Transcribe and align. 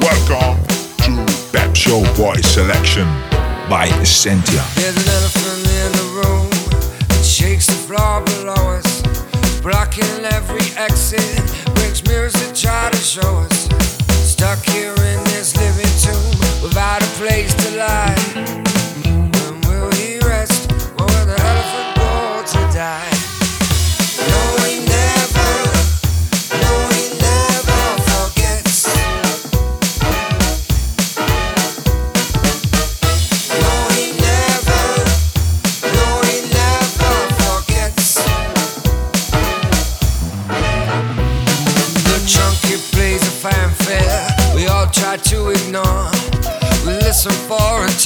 Welcome 0.00 0.62
to 0.98 1.26
Pep 1.50 1.74
Show 1.74 2.04
Boy 2.14 2.36
Selection 2.42 3.08
by 3.68 3.88
Essentia. 4.00 4.62
There's 4.76 4.96
an 4.96 5.08
elephant 5.08 5.66
in 5.66 5.90
the 5.90 6.06
room 6.22 6.50
that 7.08 7.24
shakes 7.24 7.66
the 7.66 7.72
floor 7.72 8.20
below 8.22 8.78
us, 8.78 9.02
blocking 9.60 10.24
every 10.26 10.70
exit. 10.76 11.42
Brings 11.74 12.00
that 12.34 12.54
try 12.54 12.90
to 12.90 12.96
show 12.96 13.38
us 13.38 13.85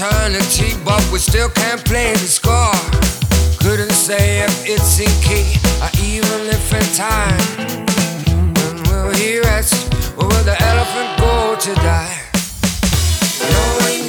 eternity, 0.00 0.72
but 0.82 1.06
we 1.12 1.18
still 1.18 1.50
can't 1.50 1.84
play 1.84 2.12
the 2.12 2.26
score. 2.26 2.72
Couldn't 3.60 3.92
say 3.92 4.40
if 4.40 4.64
it's 4.64 4.98
in 4.98 5.12
key 5.20 5.60
or 5.82 5.90
even 6.02 6.48
if 6.48 6.72
in 6.72 6.86
time. 6.96 7.38
When 8.56 8.82
will 8.84 9.14
he 9.14 9.40
rest? 9.40 9.92
Or 10.16 10.26
will 10.26 10.44
the 10.44 10.56
elephant 10.62 11.20
go 11.20 11.54
to 11.54 11.74
die? 11.74 12.16
No, 13.52 13.86
he 13.88 14.08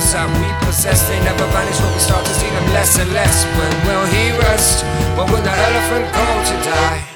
the 0.00 0.32
we 0.40 0.48
possess. 0.64 1.08
They 1.08 1.20
never 1.22 1.44
vanish 1.52 1.78
when 1.80 1.92
we 1.92 2.00
start 2.00 2.24
to 2.24 2.34
see 2.34 2.48
them 2.48 2.66
less 2.72 2.98
and 2.98 3.12
less. 3.12 3.44
When 3.44 3.72
will 3.86 4.06
he 4.06 4.30
rest? 4.38 4.84
When 5.16 5.26
will 5.30 5.42
the 5.42 5.52
elephant 5.52 6.06
go 6.14 6.26
to 6.48 6.54
die? 6.64 7.09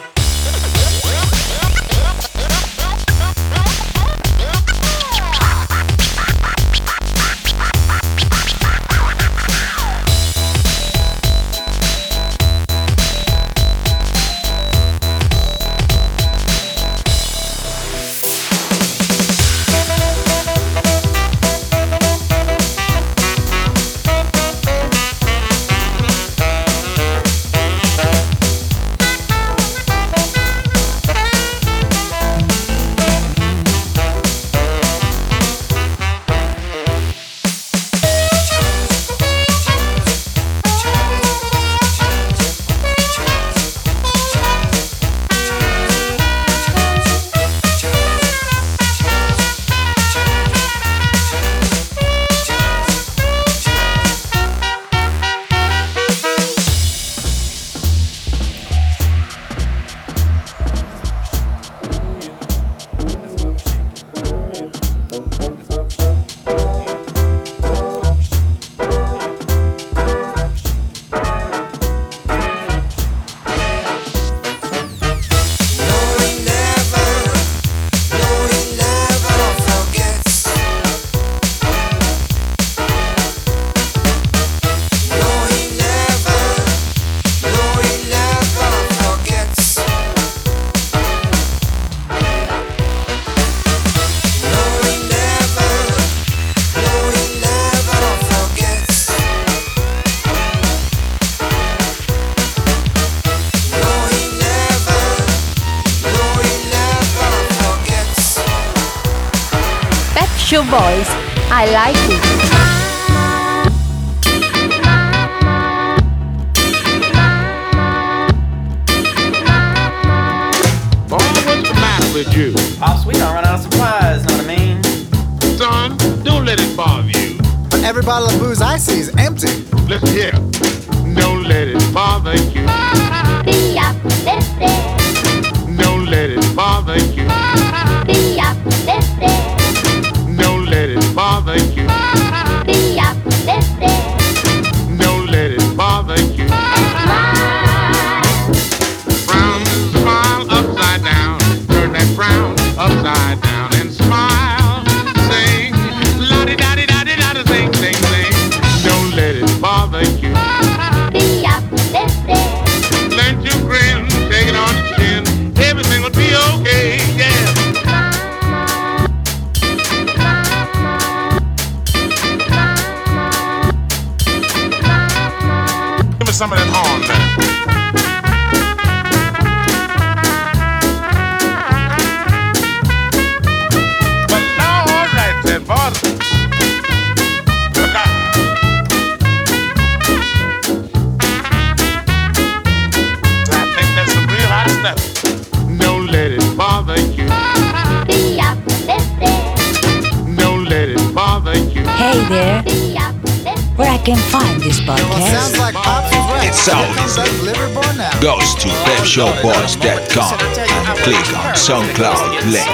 ShowBoys.com 209.14 210.40
and 210.40 210.98
click 210.98 211.14
on 211.38 211.54
SoundCloud 211.54 212.50
link. 212.50 212.66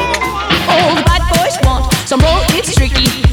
All 0.70 0.94
the 0.94 1.02
bad 1.04 1.20
boys 1.36 1.58
want 1.66 1.92
some 2.08 2.20
roll, 2.20 2.40
it's 2.56 2.74
tricky. 2.74 3.29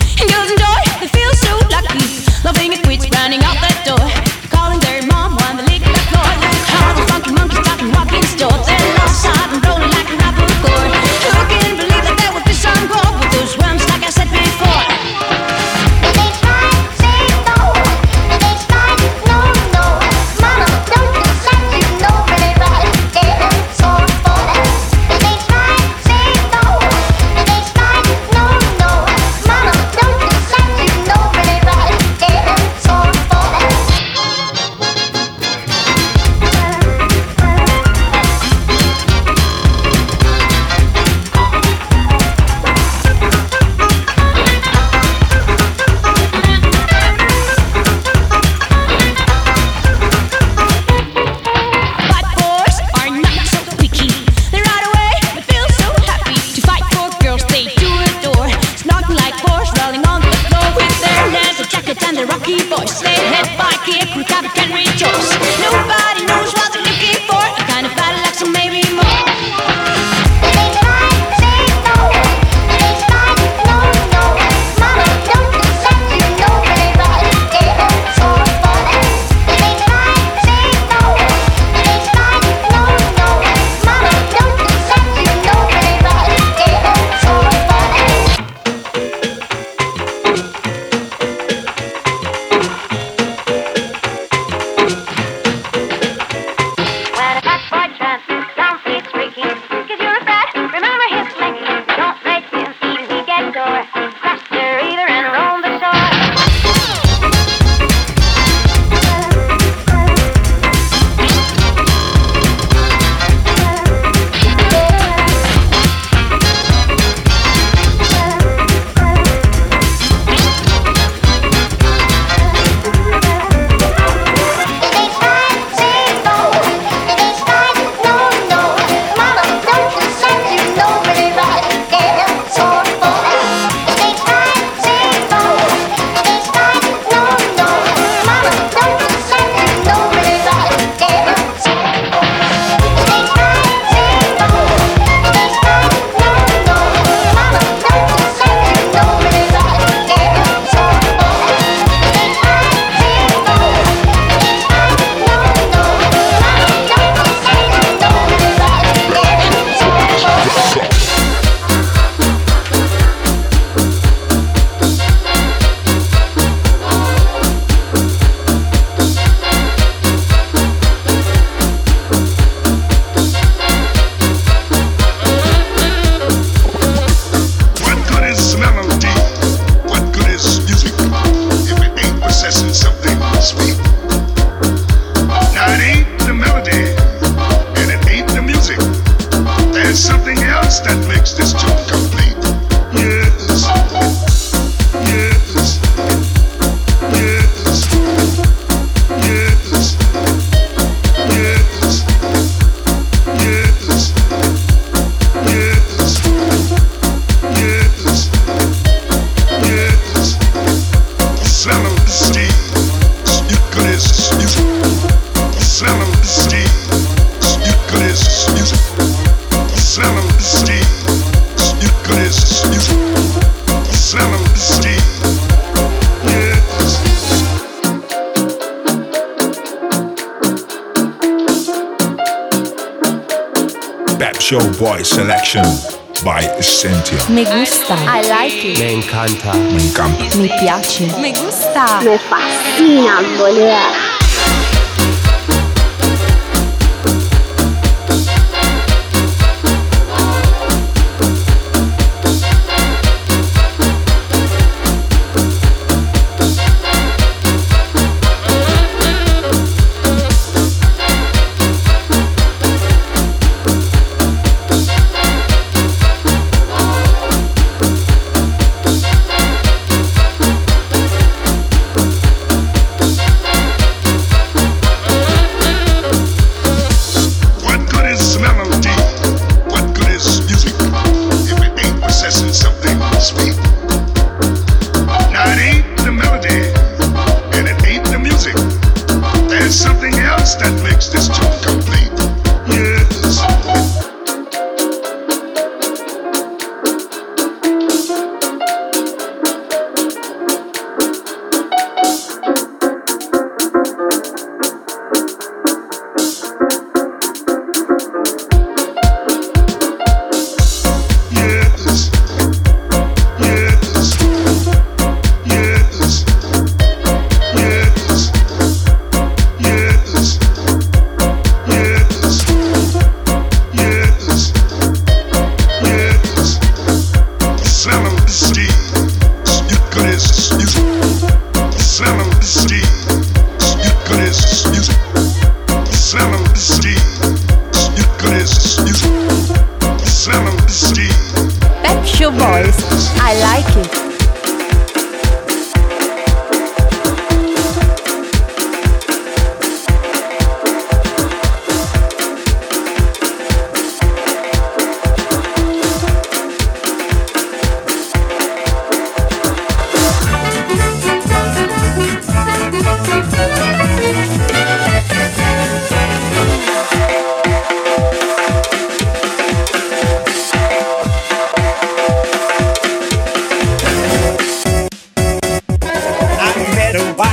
Fascina, 242.19 243.21
boludo. 243.38 244.06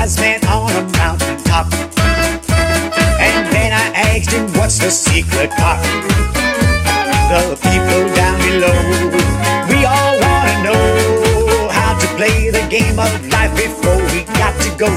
wise 0.04 0.20
man 0.20 0.44
on 0.48 0.70
a 0.70 0.84
mountain 0.98 1.36
top. 1.44 1.66
And 3.26 3.46
then 3.54 3.72
I 3.72 3.86
asked 4.12 4.32
him, 4.32 4.44
what's 4.52 4.78
the 4.78 4.90
secret 4.90 5.50
pop? 5.52 5.80
The 7.32 7.56
people 7.56 8.02
down 8.12 8.36
below, 8.44 8.76
we 9.70 9.78
all 9.86 10.14
wanna 10.20 10.56
know 10.66 11.68
how 11.72 11.98
to 11.98 12.06
play 12.18 12.50
the 12.50 12.66
game 12.68 12.98
of 12.98 13.12
life 13.32 13.54
before 13.56 13.96
we 14.12 14.24
got 14.36 14.54
to 14.64 14.70
go. 14.76 14.90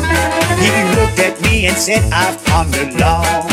He 0.60 0.72
looked 1.00 1.20
at 1.20 1.40
me 1.42 1.68
and 1.68 1.78
said, 1.78 2.04
I've 2.12 2.38
pondered 2.44 2.94
long, 3.00 3.48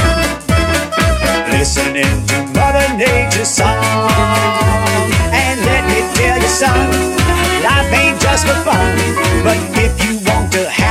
listening 1.55 2.15
to 2.31 2.37
Mother 2.51 2.87
Nature's 2.99 3.49
song. 3.49 4.11
And 5.31 5.61
let 5.71 5.83
me 5.87 6.01
tell 6.19 6.37
you, 6.43 6.49
son, 6.49 6.91
life 7.63 7.93
ain't 7.95 8.21
just 8.21 8.45
for 8.45 8.59
fun, 8.67 8.91
but 9.45 9.59
if 9.79 9.95
you 10.03 10.14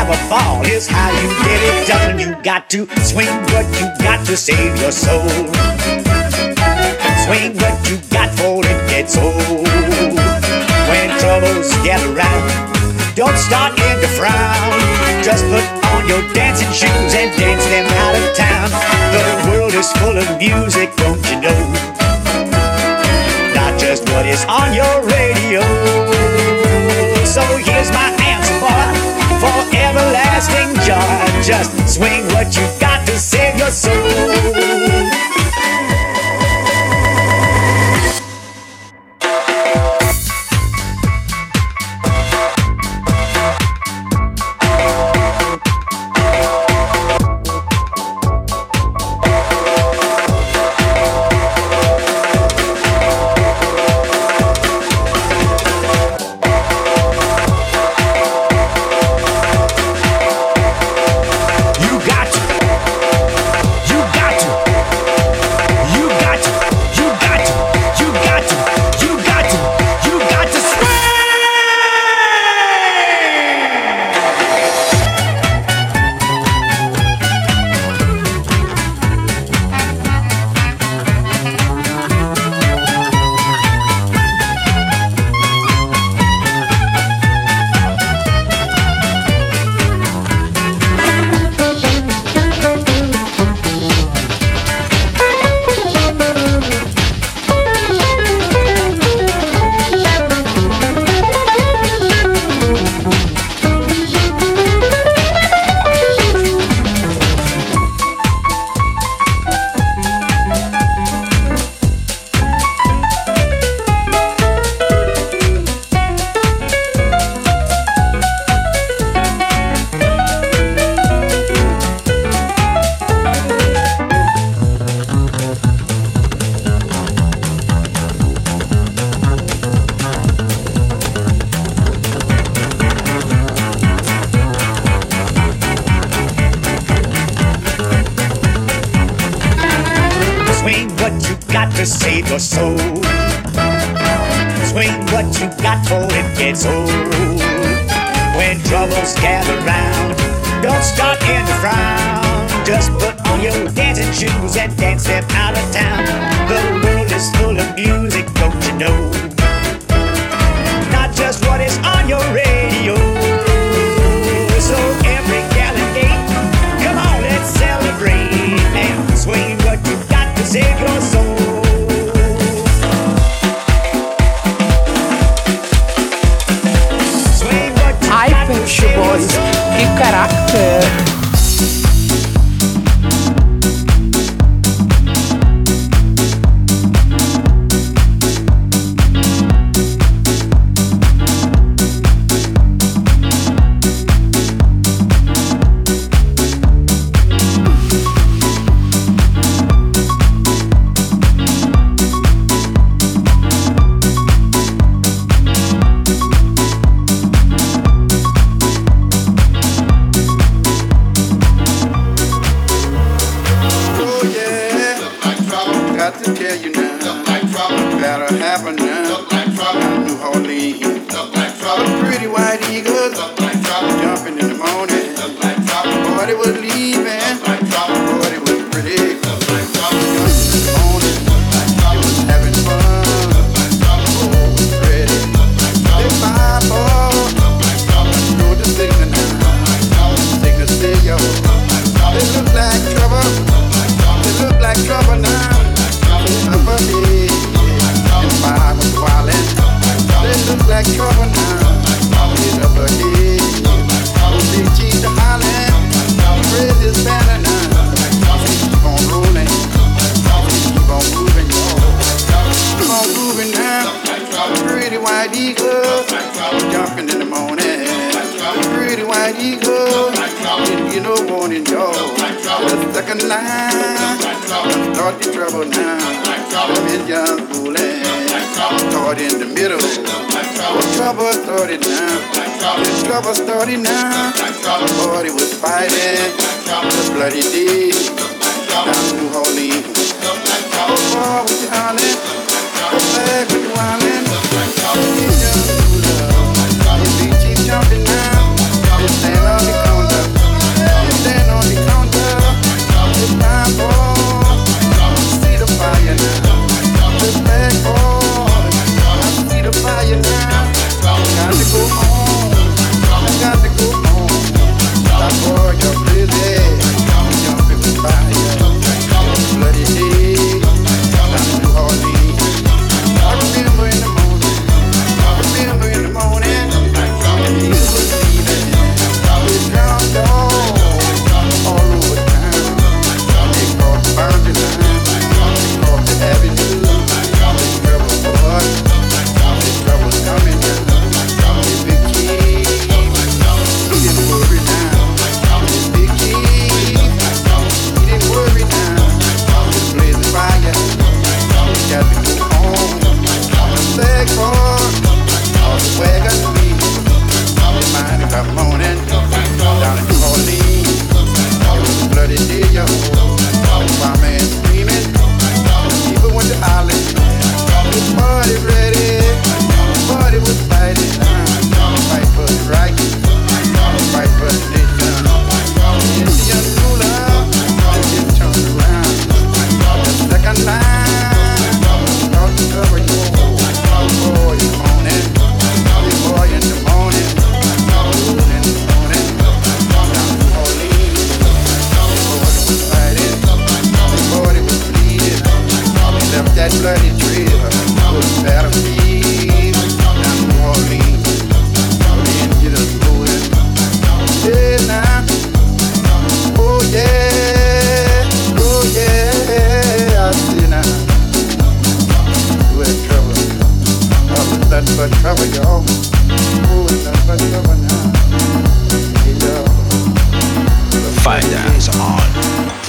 have 0.04 0.12
a 0.12 0.28
fall 0.28 0.66
is 0.66 0.86
how 0.88 1.10
you 1.22 1.30
get 1.48 1.60
it 1.64 1.88
done. 1.88 2.20
You 2.20 2.36
got 2.44 2.70
to 2.72 2.88
swing 3.04 3.32
what 3.54 3.66
you 3.80 3.88
got 4.04 4.26
to 4.28 4.36
save 4.36 4.76
your 4.82 4.92
soul. 4.92 5.30
Swing 7.24 7.56
what 7.64 7.76
you 7.88 7.96
got 8.12 8.30
for 8.36 8.60
it 8.60 8.80
gets 8.92 9.16
old. 9.18 9.68
When 10.92 11.08
troubles 11.20 11.72
get 11.88 12.04
around, 12.12 12.50
don't 13.16 13.38
start 13.38 13.80
in 13.80 13.96
the 14.04 14.12
frown. 14.20 14.80
Just 15.24 15.46
put 15.46 15.64
on 15.96 16.08
your 16.08 16.22
dancing 16.34 16.72
shoes 16.72 17.14
and 17.16 17.32
dance 17.40 17.66
them 17.72 17.88
out 18.04 18.16
of 18.20 18.36
town. 18.36 18.70
The 19.16 19.24
world 19.52 19.74
is 19.74 19.90
full 19.94 20.18
of 20.18 20.28
music, 20.38 20.94
don't 20.98 21.24
you 21.32 21.40
know? 21.40 21.62
Not 23.56 23.80
just 23.80 24.04
what 24.10 24.26
is 24.26 24.44
on 24.50 24.74
your 24.74 24.96
radio. 25.08 26.03
Just 30.44 30.58
enjoy, 30.58 31.42
just 31.42 31.96
swing 31.96 32.26
what 32.34 32.54
you 32.54 32.68
got. 32.78 32.93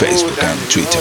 Facebook 0.05 0.37
and 0.43 0.71
Twitter. 0.71 1.01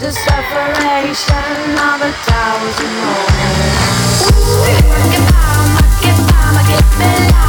the 0.00 0.12
separation 0.12 1.34
of 1.76 2.00
a 2.02 2.12
thousand 2.22 2.94
homes. 3.02 4.30
Ooh, 4.30 4.64
get 4.70 5.26
by, 5.28 5.82
get 6.00 6.16
by, 6.28 6.62
get 6.68 7.32
by. 7.42 7.47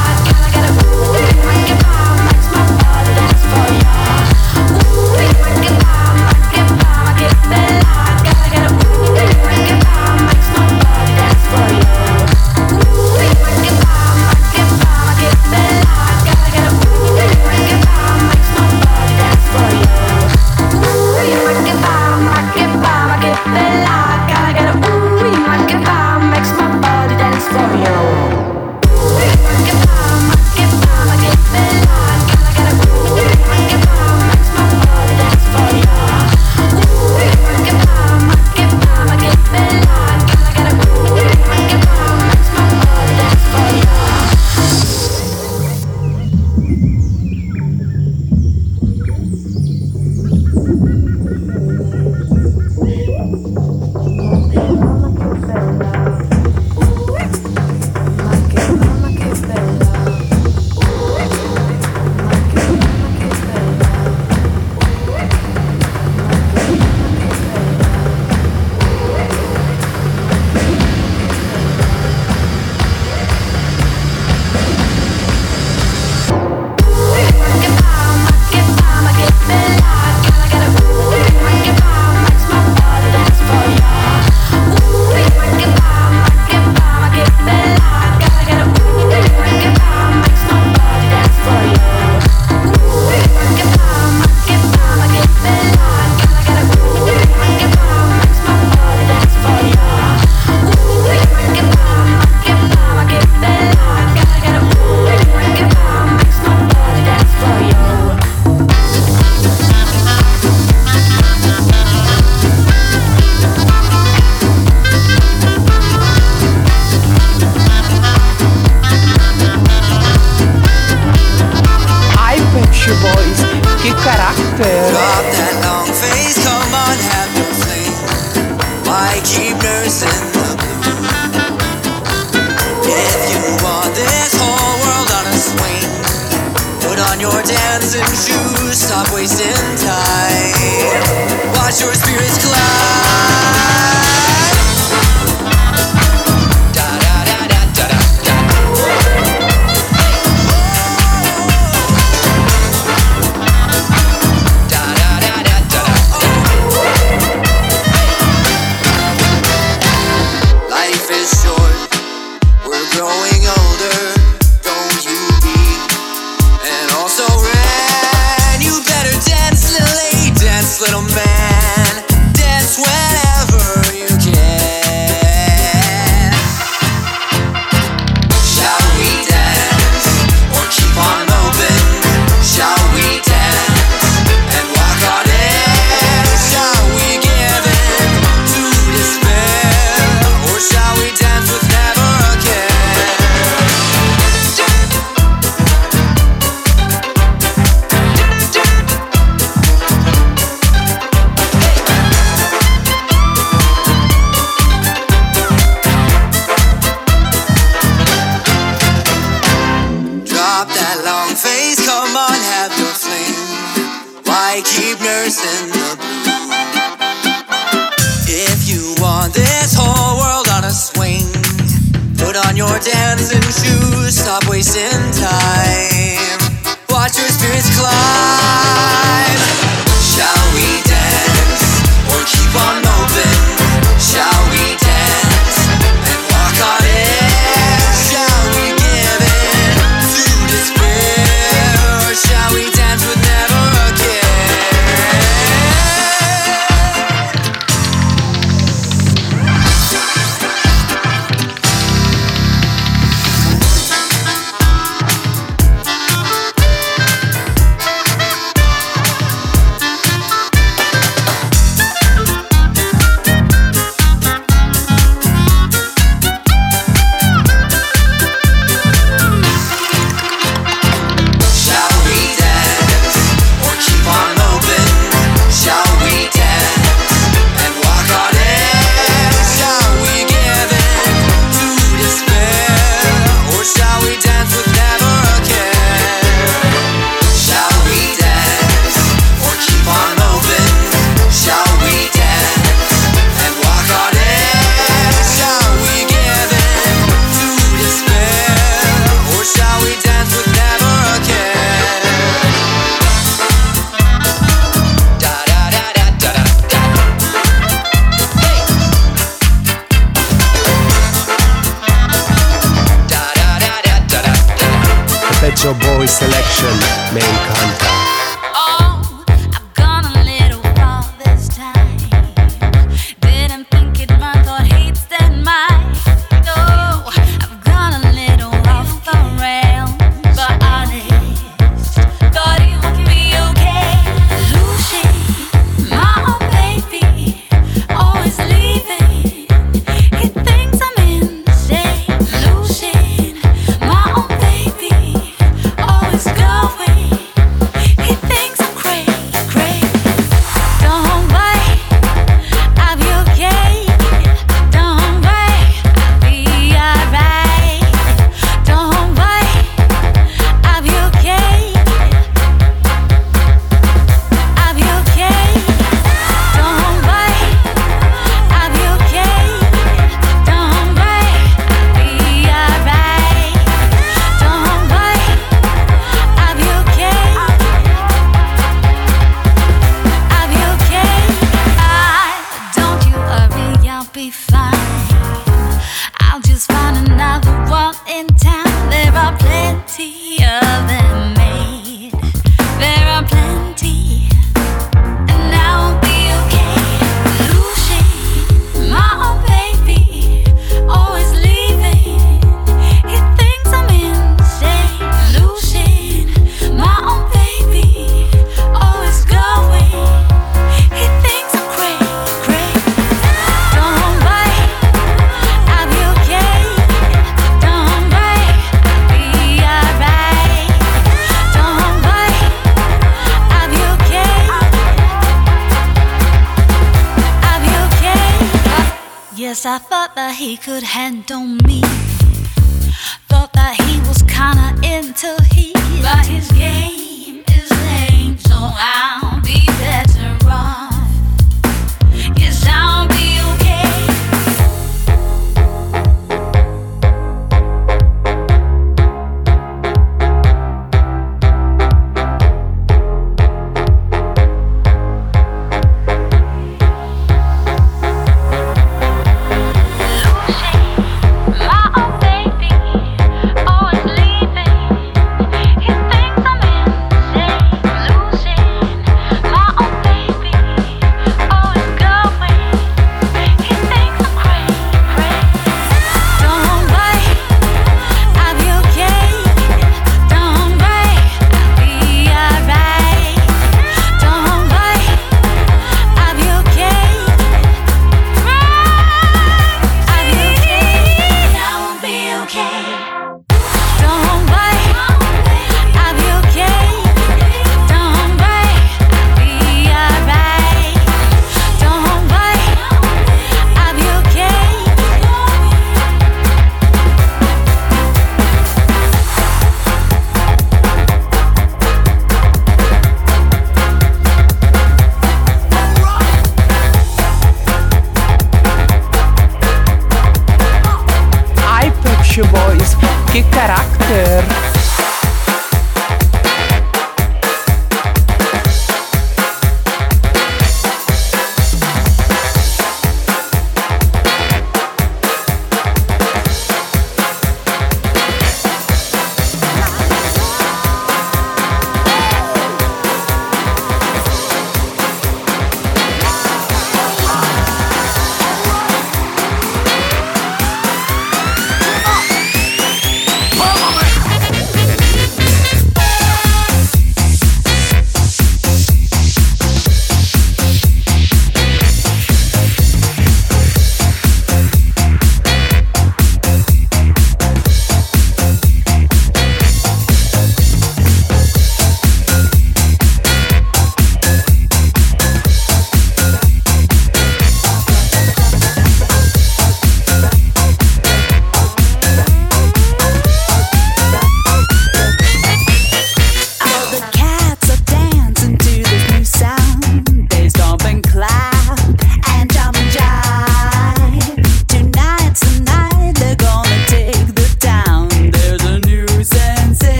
dancing 222.82 223.42
shoes, 223.42 224.18
stop 224.18 224.48
wasting 224.50 225.12
time. 225.12 225.99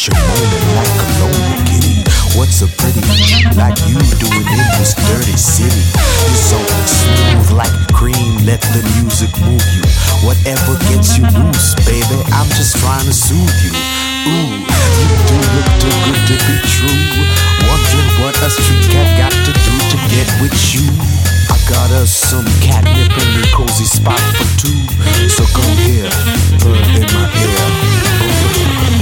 got 0.00 0.08
you 0.08 0.24
moaning 0.32 0.68
like 0.76 0.94
a 0.96 1.06
lonely 1.20 1.60
kitty. 1.68 2.00
What's 2.38 2.62
a 2.62 2.68
pretty 2.80 3.04
like 3.56 3.76
you 3.84 4.00
doing 4.16 4.46
in 4.48 4.66
this 4.78 4.94
dirty 4.96 5.36
city? 5.36 5.84
You're 6.24 6.40
so 6.40 6.58
smooth 6.88 7.50
like 7.52 7.74
cream, 7.92 8.40
let 8.46 8.60
the 8.72 8.80
music 8.96 9.28
move 9.44 9.64
you. 9.76 9.84
Whatever 10.24 10.78
gets 10.88 11.18
you 11.18 11.24
loose, 11.36 11.74
baby, 11.84 12.16
I'm 12.32 12.48
just 12.56 12.78
trying 12.80 13.04
to 13.04 13.12
soothe 13.12 13.52
you. 13.60 13.72
Ooh, 13.76 14.56
you 14.56 15.08
do 15.28 15.36
look 15.52 15.68
too 15.84 15.92
good 16.08 16.20
to 16.32 16.36
be 16.48 16.56
true. 16.64 17.04
Wondering 17.68 18.10
what 18.24 18.34
a 18.40 18.48
street 18.48 18.88
cat 18.88 19.08
got 19.20 19.32
to 19.32 19.52
do 19.52 19.74
to 19.92 19.96
get 20.08 20.28
with 20.40 20.56
you. 20.72 20.86
I 21.52 21.60
got 21.68 21.90
us 21.92 22.08
some 22.08 22.46
catnip 22.64 23.12
in 23.12 23.28
the 23.36 23.48
cozy 23.52 23.84
spot 23.84 24.20
for 24.38 24.48
two. 24.64 24.80
So 25.28 25.44
come 25.52 25.76
here, 25.84 26.08
bird 26.64 26.88
in 26.88 27.04
my 27.12 27.28
ear. 27.36 27.60
Ooh. 28.24 28.99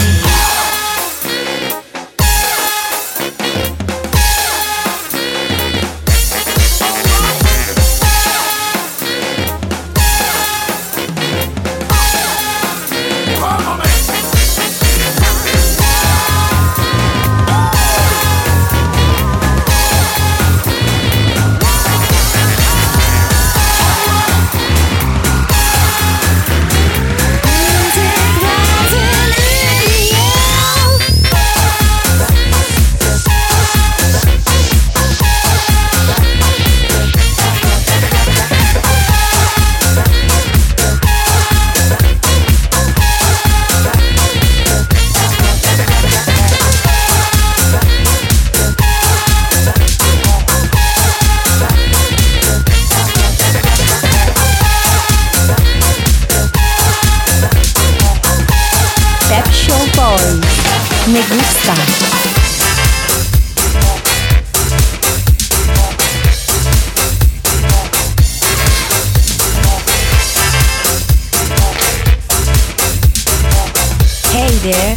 there 74.63 74.95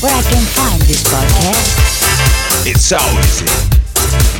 where 0.00 0.14
I 0.14 0.22
can 0.22 0.44
find 0.56 0.80
this 0.82 1.02
podcast. 1.04 2.66
It's 2.66 2.84
so 2.84 2.98
easy. 3.20 3.46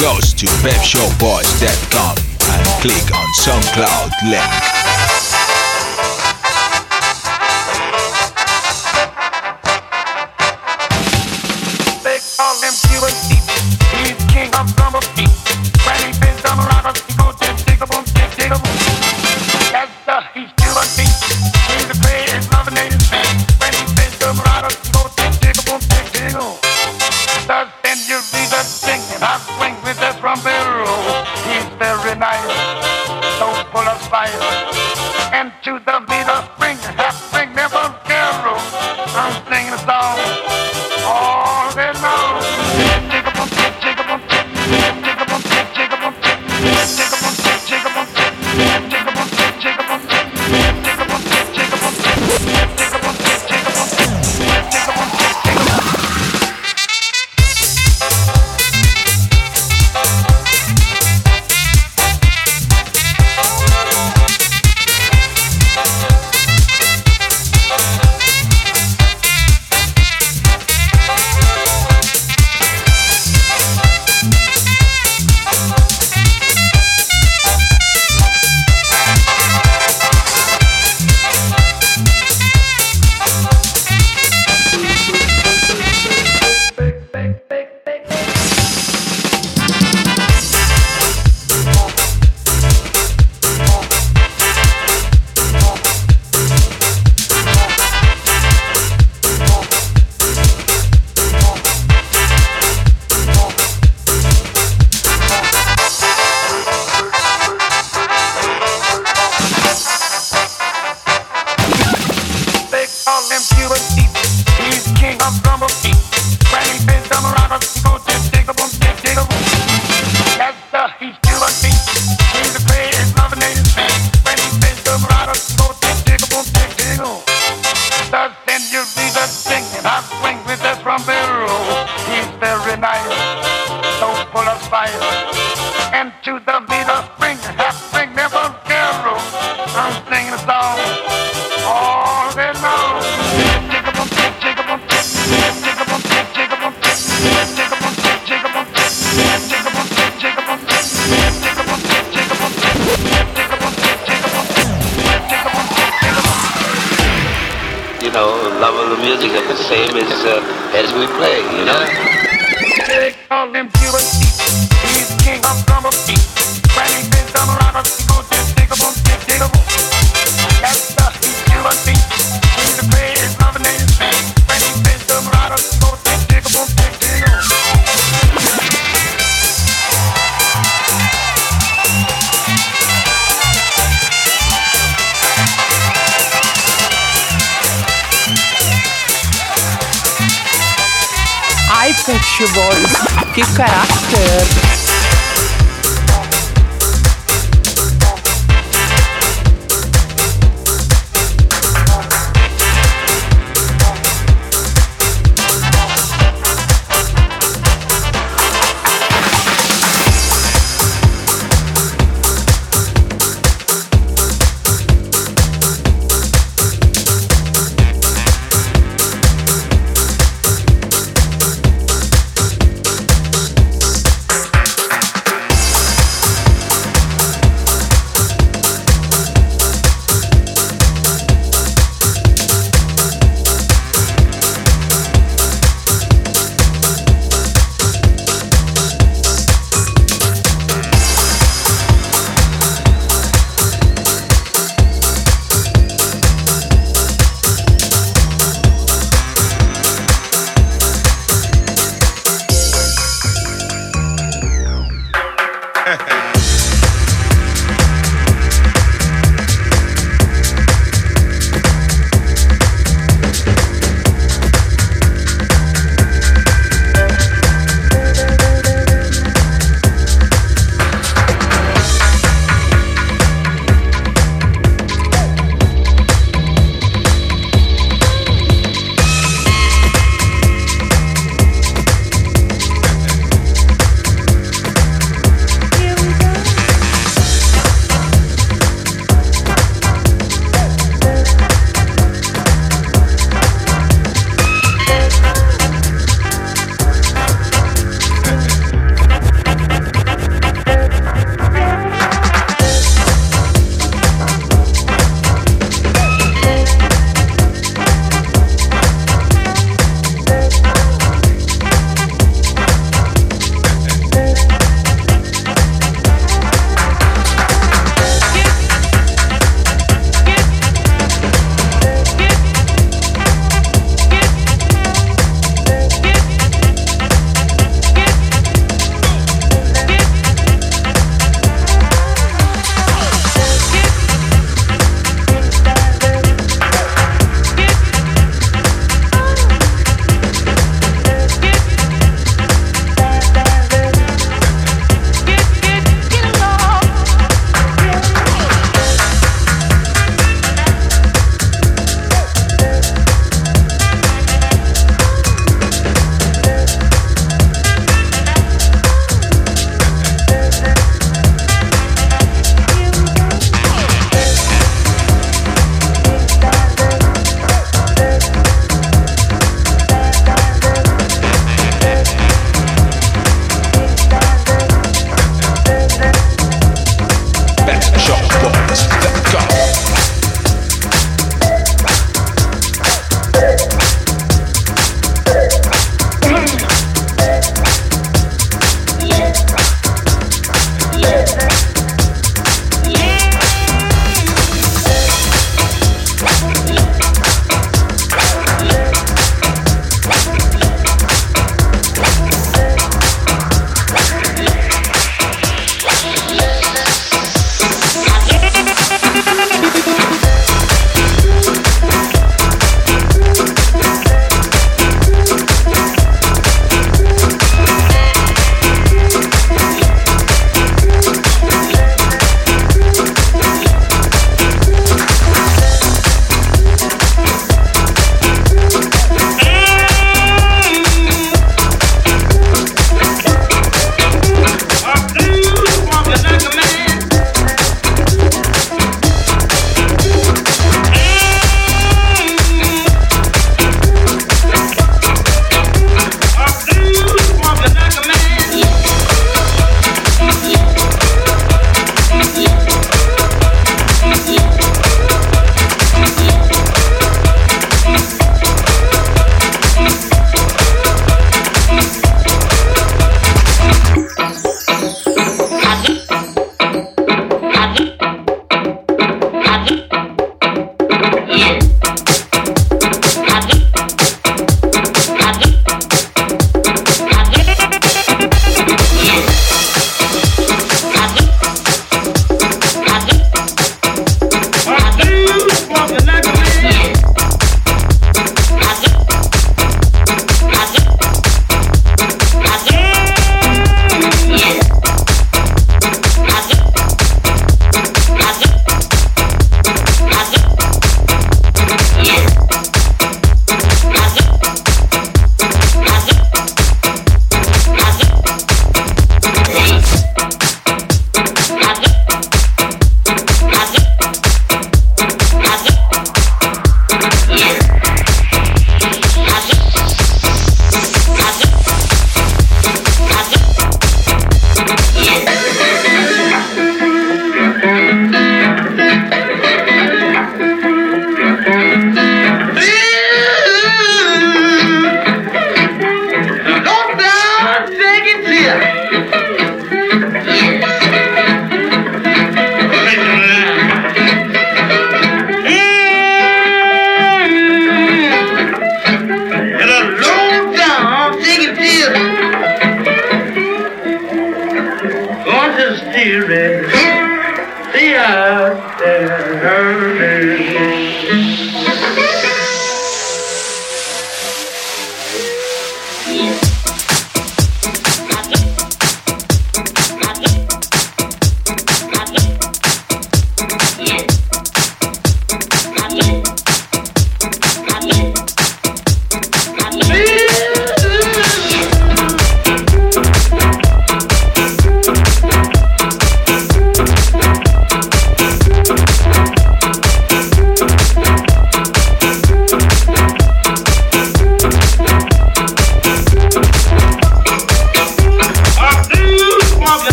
Go 0.00 0.18
to 0.18 0.46
webshowboys.com 0.66 2.16
and 2.50 2.66
click 2.80 3.14
on 3.14 3.26
SoundCloud 3.38 4.10
link. 4.30 4.71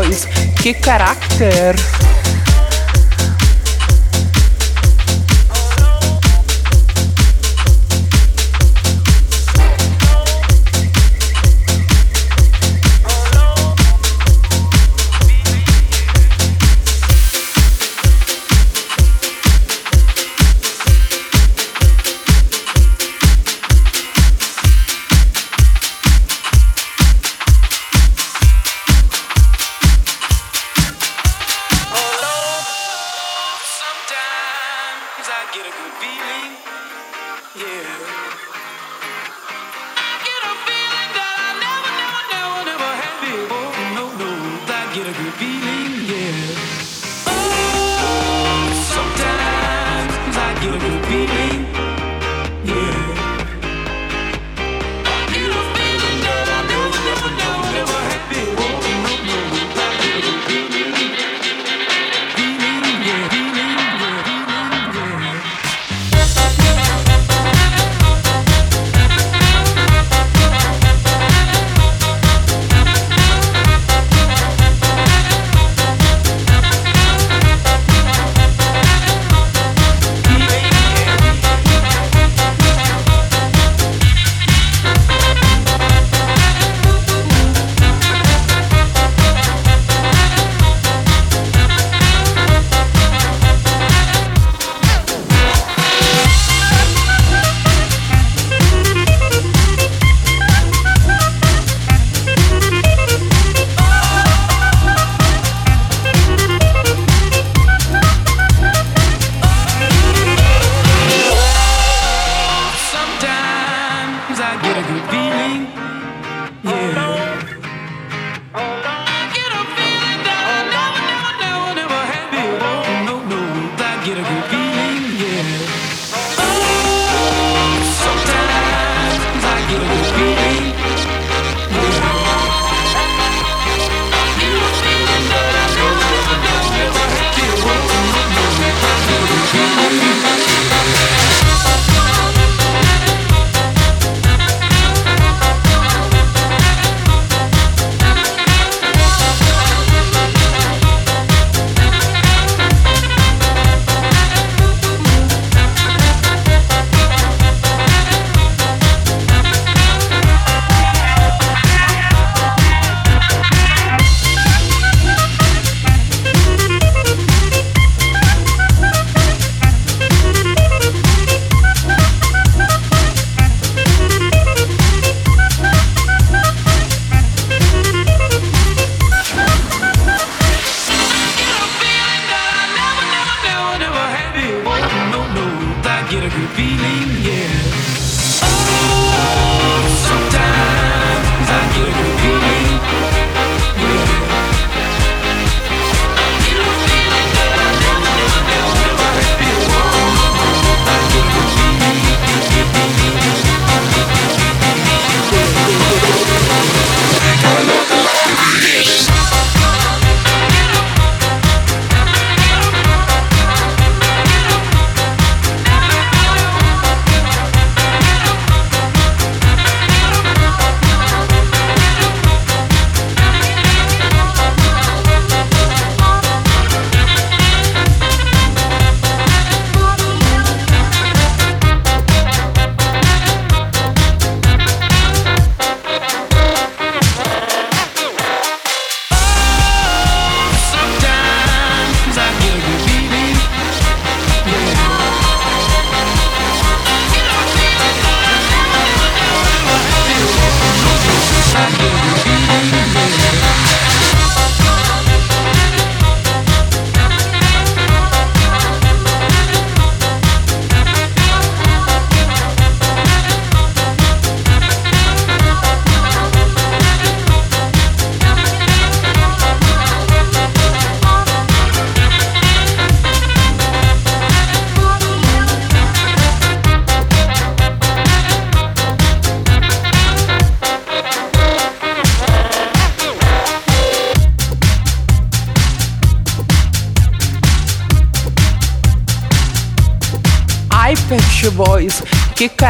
voz. 0.00 0.26
É 0.26 0.62
que 0.62 0.74
caráter! 0.74 1.76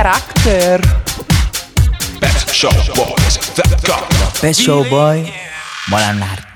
Che 0.01 0.07
carattere! 0.07 1.03
Pep's 2.21 2.51
Show 2.53 2.71
Boys, 2.95 3.37
that 3.53 4.41
Pep's 4.41 4.59
Show 4.59 4.83
Boy, 4.89 5.31
mola 5.89 6.05
harta. 6.07 6.25
Rata. 6.25 6.50